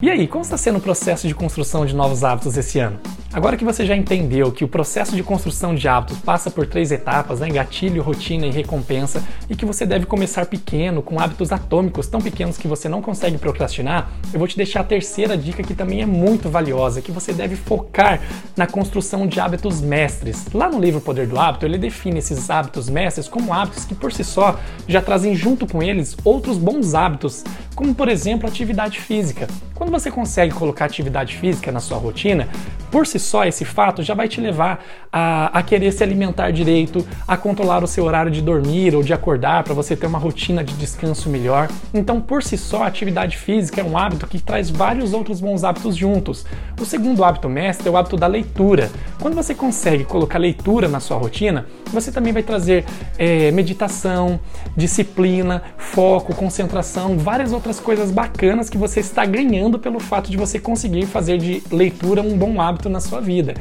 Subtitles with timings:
[0.00, 3.00] E aí, como está sendo o processo de construção de novos hábitos esse ano?
[3.32, 6.92] Agora que você já entendeu que o processo de construção de hábitos passa por três
[6.92, 7.48] etapas, né?
[7.48, 12.56] gatilho, rotina e recompensa, e que você deve começar pequeno, com hábitos atômicos tão pequenos
[12.56, 16.06] que você não consegue procrastinar, eu vou te deixar a terceira dica que também é
[16.06, 18.22] muito valiosa, que você deve focar
[18.56, 20.46] na construção de hábitos mestres.
[20.54, 24.12] Lá no livro Poder do Hábito, ele define esses hábitos mestres como hábitos que por
[24.12, 27.42] si só já trazem junto com eles outros bons hábitos,
[27.78, 29.46] como por exemplo atividade física.
[29.72, 32.48] Quando você consegue colocar atividade física na sua rotina,
[32.90, 37.06] por si só esse fato já vai te levar a, a querer se alimentar direito,
[37.26, 40.62] a controlar o seu horário de dormir ou de acordar para você ter uma rotina
[40.62, 41.68] de descanso melhor.
[41.92, 45.64] Então, por si só, a atividade física é um hábito que traz vários outros bons
[45.64, 46.44] hábitos juntos.
[46.80, 48.90] O segundo hábito mestre é o hábito da leitura.
[49.20, 52.84] Quando você consegue colocar leitura na sua rotina, você também vai trazer
[53.18, 54.38] é, meditação,
[54.76, 60.58] disciplina, foco, concentração, várias outras coisas bacanas que você está ganhando pelo fato de você
[60.58, 63.54] conseguir fazer de leitura um bom hábito na sua vida.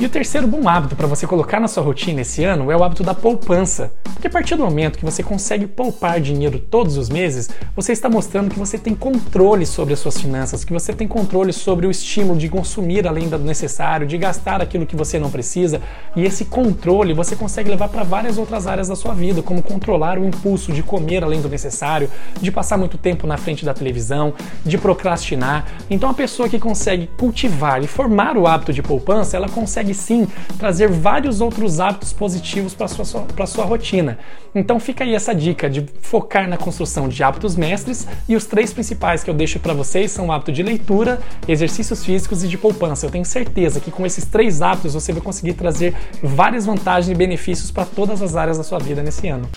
[0.00, 2.82] E o terceiro bom hábito para você colocar na sua rotina esse ano é o
[2.82, 3.92] hábito da poupança.
[4.14, 8.08] Porque a partir do momento que você consegue poupar dinheiro todos os meses, você está
[8.08, 11.90] mostrando que você tem controle sobre as suas finanças, que você tem controle sobre o
[11.90, 15.82] estímulo de consumir além do necessário, de gastar aquilo que você não precisa.
[16.16, 20.18] E esse controle você consegue levar para várias outras áreas da sua vida, como controlar
[20.18, 24.32] o impulso de comer além do necessário, de passar muito tempo na frente da televisão,
[24.64, 25.66] de procrastinar.
[25.90, 29.94] Então a pessoa que consegue cultivar e formar o hábito de poupança, ela consegue consegue
[29.94, 34.18] sim trazer vários outros hábitos positivos para sua, sua, sua rotina.
[34.54, 38.72] Então fica aí essa dica de focar na construção de hábitos mestres e os três
[38.72, 42.58] principais que eu deixo para vocês são o hábito de leitura, exercícios físicos e de
[42.58, 43.06] poupança.
[43.06, 47.14] Eu tenho certeza que com esses três hábitos você vai conseguir trazer várias vantagens e
[47.14, 49.48] benefícios para todas as áreas da sua vida nesse ano.